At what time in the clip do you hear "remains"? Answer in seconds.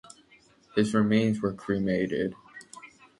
0.95-1.41